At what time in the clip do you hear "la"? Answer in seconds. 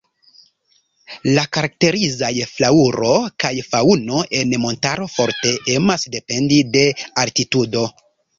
1.33-1.43, 4.57-4.61, 6.91-7.13